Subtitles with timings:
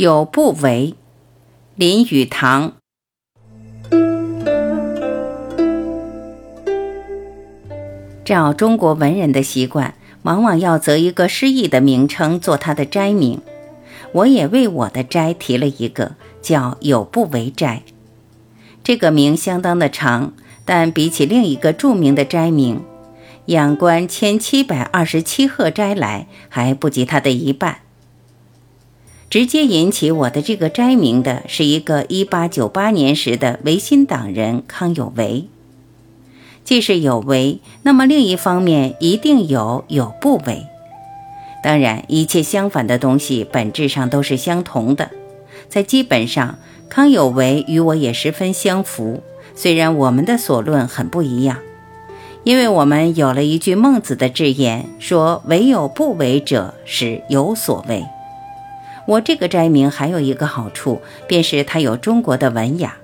[0.00, 0.94] 有不为，
[1.74, 2.72] 林语堂。
[8.24, 9.92] 照中国文人的习惯，
[10.22, 13.42] 往往要择一个诗意的名称做他的斋名。
[14.12, 17.82] 我也为我的斋提了一个，叫“有不为斋”。
[18.82, 20.32] 这个名相当的长，
[20.64, 22.80] 但比起另一个著名的斋名
[23.52, 27.80] “仰观千七百二十七壑斋”来，还不及它的一半。
[29.30, 35.46] 直接引起我的这个斋名的是一个一八九八年时的维新党人康有为。
[36.64, 40.66] 既是有为，那么另一方面一定有有不为。
[41.62, 45.10] 当然，一切相反的东西本质上都是相同的。
[45.68, 49.22] 在基本上，康有为与我也十分相符。
[49.54, 51.58] 虽然我们的所论很不一样，
[52.42, 58.04] 因为我们有了一句孟子的智言，说“唯有不为者，是有所为”。
[59.06, 62.96] 我这个斋名还有一个好处，便是它有中国的文雅，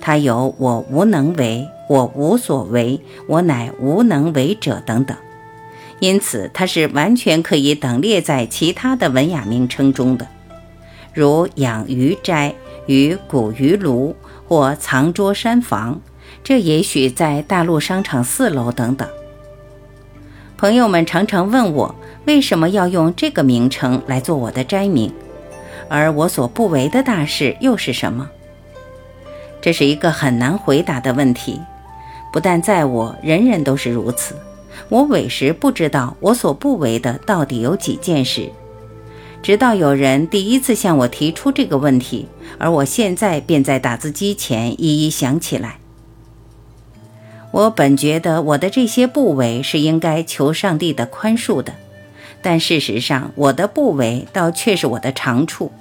[0.00, 5.16] 它有“我无能为，我无所为，我乃无能为者”等等，
[6.00, 10.26] 因此它是完全可以等列在其他的文雅名称中的，
[11.12, 12.54] 如养鱼斋
[12.86, 14.16] 与古鱼炉
[14.48, 16.00] 或藏桌山房，
[16.42, 19.08] 这也许在大陆商场四楼等等。
[20.56, 21.94] 朋友们常常问我，
[22.26, 25.12] 为什么要用这个名称来做我的斋名？
[25.88, 28.28] 而我所不为的大事又是什么？
[29.60, 31.60] 这是一个很难回答的问题。
[32.32, 34.34] 不但在我，人人都是如此。
[34.88, 38.50] 我委实不知道我所不为的到底有几件事。
[39.42, 42.26] 直到有人第一次向我提出这个问题，
[42.58, 45.78] 而我现在便在打字机前一一想起来。
[47.50, 51.74] 我本觉得我的这些不为是应该求上帝的宽恕的。
[52.44, 55.72] 但事实上，我的不为倒却是我的长处，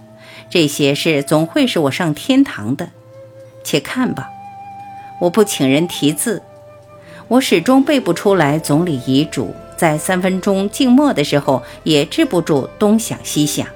[0.49, 2.87] 这些事总会使我上天堂的。
[3.65, 4.29] 且看吧，
[5.19, 6.41] 我不请人题字，
[7.27, 13.67] 我始终背不出来总理遗嘱，在三分钟静默的时候也止不住东想西想。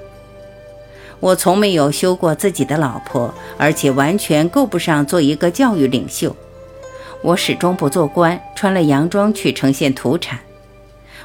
[1.20, 6.34] 我从没有修过自己的老婆，而且完全够不上做一个教育领袖。
[7.20, 10.38] 我始终不做官，穿了洋装去呈现土产。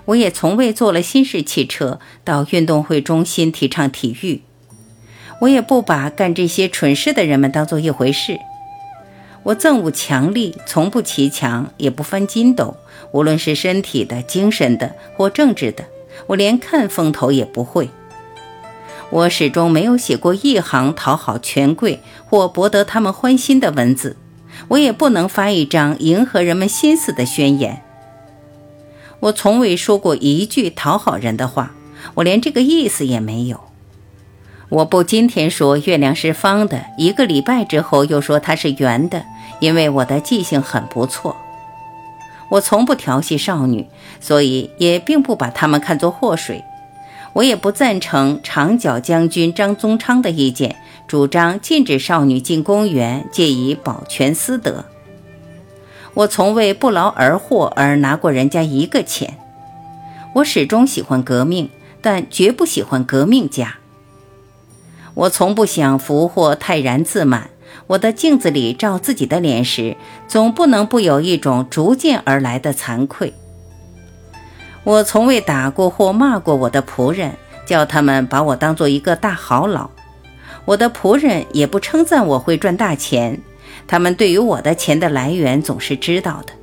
[0.05, 4.41] 我也从未坐了新式汽车到运动会中心提倡体育，
[5.41, 8.39] 我也不把干这些蠢事的人们当做一回事。
[9.43, 12.77] 我憎恶强力，从不骑墙，也不翻筋斗，
[13.11, 15.85] 无论是身体的、精神的或政治的，
[16.27, 17.89] 我连看风头也不会。
[19.09, 24.15] 我始终没有写过一行讨好权贵或博得他们欢心的文字，
[24.69, 27.83] 我也不能发一张迎合人们心思的宣言。
[29.23, 31.71] 我从未说过一句讨好人的话，
[32.15, 33.61] 我连这个意思也没有。
[34.67, 39.23] 我不今天说月亮是方的，一个礼拜之后又说它是圆的，
[39.61, 41.37] 因为我的记性很不错。
[42.49, 43.87] 我从不调戏少女，
[44.19, 46.61] 所以也并不把她们看作祸水。
[47.31, 50.75] 我也不赞成长角将军张宗昌的意见，
[51.07, 54.83] 主张禁止少女进公园，借以保全私德。
[56.13, 59.37] 我从未不劳而获而拿过人家一个钱。
[60.35, 61.69] 我始终喜欢革命，
[62.01, 63.75] 但绝不喜欢革命家。
[65.13, 67.49] 我从不享福或泰然自满。
[67.87, 69.97] 我的镜子里照自己的脸时，
[70.27, 73.33] 总不能不有一种逐渐而来的惭愧。
[74.83, 77.33] 我从未打过或骂过我的仆人，
[77.65, 79.89] 叫他们把我当做一个大好佬。
[80.65, 83.39] 我的仆人也不称赞我会赚大钱。
[83.87, 86.53] 他们对于我的钱的来源总是知道的。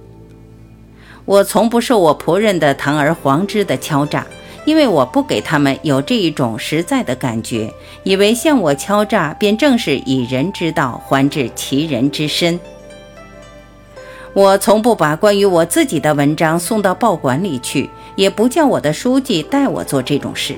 [1.24, 4.26] 我从不受我仆人的堂而皇之的敲诈，
[4.64, 7.72] 因为我不给他们有这一种实在的感觉，
[8.02, 12.58] 以为向我敲诈便正是以人之道还治其人之身。
[14.32, 20.54] 我从不把关于我自己的文章送到报馆里去，也不叫我的书记带我做这种事。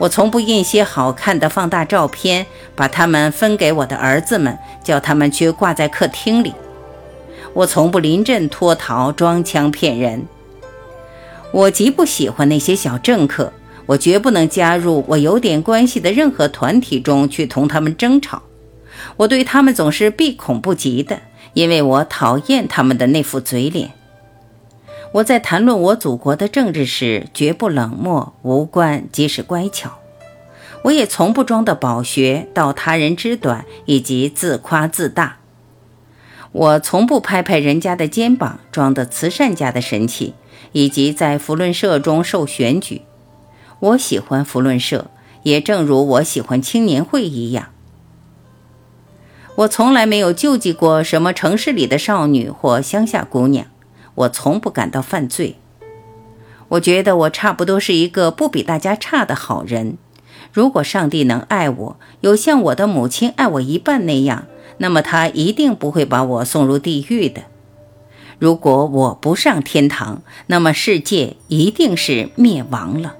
[0.00, 6.54] 我从不印些好看的放大照片，把它们分给我的儿子们，叫他们去挂在客厅里。
[7.52, 10.26] 我从不临阵脱逃、装腔骗人。
[11.52, 13.52] 我极不喜欢那些小政客，
[13.84, 18.40] 我绝不能加入我有点关系的任何团体中去同他们争吵。
[19.18, 21.20] 我对他们总是避恐不及的，
[21.52, 23.90] 因为我讨厌他们的那副嘴脸。
[25.12, 29.98] 我在谈论我祖国的政治时，绝不冷漠无关，即使乖巧。
[30.84, 35.36] 我也从不装的饱学，道他人之短，以及自夸自大。
[36.52, 40.34] 我从不拍拍人家的肩膀，装的慈善家的神气，
[40.72, 43.02] 以及在福伦社中受选举。
[43.78, 45.10] 我喜欢福伦社，
[45.42, 47.68] 也正如我喜欢青年会一样。
[49.56, 53.66] 我从来没有救济过什么城市里的少女或乡下姑娘，
[54.14, 55.56] 我从不感到犯罪。
[56.70, 59.98] 我觉得我差不多是一个不比大家差的好人。
[60.52, 64.46] 如果上帝能爱我，有像我的母亲爱我一半那样，
[64.78, 67.42] 那么他一定不会把我送入地狱的。
[68.38, 73.16] 如果我不上天堂，那么世界一定是灭亡了。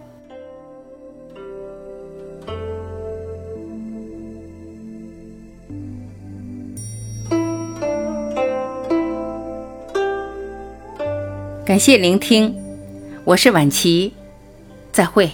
[11.67, 12.57] 感谢聆听，
[13.25, 14.13] 我是晚琪，
[14.91, 15.31] 再会。